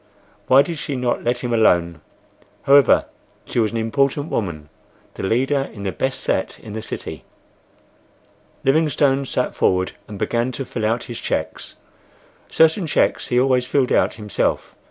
[0.47, 2.01] Why did she not let him alone!
[2.63, 3.05] However,
[3.45, 7.23] she was an important woman—the leader in the best set in the city.
[8.63, 11.75] Livingstone sat forward and began to fill out his cheques.
[12.49, 14.75] Certain cheques he always filled out himself.